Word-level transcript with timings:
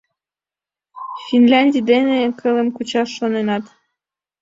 Финляндий 1.25 1.83
дене 1.91 2.17
кылым 2.39 2.67
кучаш 2.75 3.09
шоненат». 3.17 3.65